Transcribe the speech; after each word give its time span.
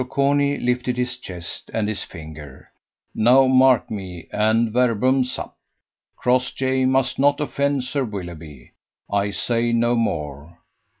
Corney 0.09 0.57
lifted 0.57 0.97
his 0.97 1.15
chest 1.17 1.69
and 1.75 1.87
his 1.87 2.01
finger: 2.01 2.71
"Now 3.13 3.45
mark 3.45 3.91
me, 3.91 4.27
and 4.31 4.71
verbum 4.73 5.23
sap: 5.23 5.53
Crossjay 6.17 6.85
must 6.85 7.19
not 7.19 7.39
offend 7.39 7.83
Sir 7.83 8.03
Willoughby. 8.03 8.71
I 9.13 9.29
say 9.29 9.71
no 9.71 9.93
more. 9.95 10.57